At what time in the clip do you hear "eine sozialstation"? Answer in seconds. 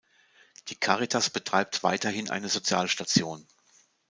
2.31-3.45